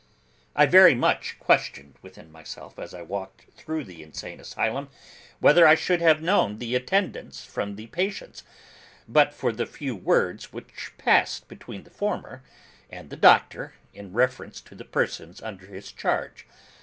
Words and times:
I 0.55 0.65
very 0.65 0.95
much 0.95 1.37
questioned 1.37 1.93
within 2.01 2.31
myself, 2.31 2.79
as 2.79 2.91
I 2.91 3.03
walked 3.03 3.45
through 3.55 3.83
the 3.83 4.01
Insane 4.01 4.39
Asylum, 4.39 4.89
whether 5.39 5.67
I 5.67 5.75
should 5.75 6.01
have 6.01 6.23
known 6.23 6.57
the 6.57 6.73
attendants 6.73 7.45
from 7.45 7.75
the 7.75 7.85
patients, 7.85 8.41
but 9.07 9.31
for 9.31 9.51
the 9.51 9.67
few 9.67 9.95
words 9.95 10.51
which 10.51 10.93
passed 10.97 11.47
between 11.47 11.83
the 11.83 11.91
former, 11.91 12.41
and 12.89 13.11
the 13.11 13.15
Doctor, 13.15 13.75
in 13.93 14.11
reference 14.11 14.59
to 14.61 14.73
the 14.73 14.85
persons 14.85 15.39
under 15.39 15.67
their 15.67 15.81
charge. 15.81 16.47